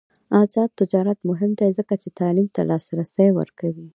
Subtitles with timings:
[0.41, 3.87] آزاد تجارت مهم دی ځکه چې تعلیم ته لاسرسی ورکوي.